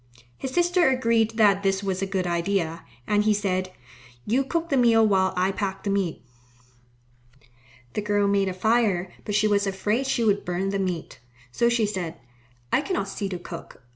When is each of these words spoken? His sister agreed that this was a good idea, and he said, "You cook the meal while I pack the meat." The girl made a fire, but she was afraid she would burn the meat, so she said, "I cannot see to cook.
His 0.35 0.49
sister 0.49 0.89
agreed 0.89 1.37
that 1.37 1.61
this 1.61 1.83
was 1.83 2.01
a 2.01 2.07
good 2.07 2.25
idea, 2.25 2.83
and 3.05 3.23
he 3.23 3.35
said, 3.35 3.71
"You 4.25 4.43
cook 4.43 4.69
the 4.69 4.75
meal 4.75 5.05
while 5.07 5.31
I 5.37 5.51
pack 5.51 5.83
the 5.83 5.91
meat." 5.91 6.23
The 7.93 8.01
girl 8.01 8.27
made 8.27 8.49
a 8.49 8.53
fire, 8.55 9.13
but 9.25 9.35
she 9.35 9.47
was 9.47 9.67
afraid 9.67 10.07
she 10.07 10.23
would 10.23 10.43
burn 10.43 10.69
the 10.69 10.79
meat, 10.79 11.19
so 11.51 11.69
she 11.69 11.85
said, 11.85 12.17
"I 12.73 12.81
cannot 12.81 13.09
see 13.09 13.29
to 13.29 13.37
cook. 13.37 13.83